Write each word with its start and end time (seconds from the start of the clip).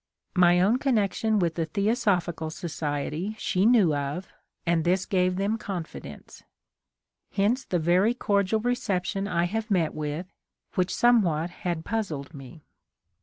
My 0.35 0.59
own 0.59 0.79
connection 0.79 1.37
with 1.37 1.53
the 1.53 1.67
Theosophical 1.67 2.49
Society 2.49 3.35
she 3.37 3.67
knew 3.67 3.93
of 3.93 4.29
and 4.65 4.83
this 4.83 5.05
gave 5.05 5.35
them 5.35 5.59
confidence. 5.59 6.41
Hence 7.33 7.63
the 7.65 7.77
very 7.77 8.15
cordial 8.15 8.61
reception 8.61 9.27
I 9.27 9.43
have 9.43 9.69
met 9.69 9.93
with, 9.93 10.25
which 10.73 10.91
somewhat 10.95 11.51
had 11.51 11.85
puzzled 11.85 12.33
me. 12.33 12.63